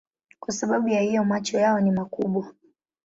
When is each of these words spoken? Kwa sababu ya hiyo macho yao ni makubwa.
Kwa 0.39 0.53
sababu 0.53 0.87
ya 0.87 1.01
hiyo 1.01 1.23
macho 1.23 1.57
yao 1.59 1.79
ni 1.79 1.91
makubwa. 1.91 2.53